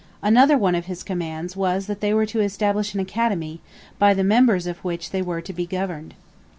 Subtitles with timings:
[0.23, 3.59] Another one of his commands was that they were to establish an Academy,
[3.99, 6.15] by the members of which they were to be governed.